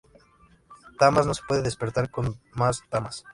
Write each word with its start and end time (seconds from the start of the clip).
Tamas 0.97 1.27
no 1.27 1.35
se 1.35 1.43
puede 1.47 1.61
despertar 1.61 2.09
con 2.09 2.41
más 2.55 2.81
tamas. 2.89 3.23